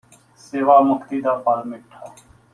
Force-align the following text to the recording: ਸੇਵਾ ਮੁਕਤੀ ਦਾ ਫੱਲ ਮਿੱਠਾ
ਸੇਵਾ 0.39 0.79
ਮੁਕਤੀ 0.81 1.21
ਦਾ 1.21 1.37
ਫੱਲ 1.39 1.63
ਮਿੱਠਾ 1.65 2.13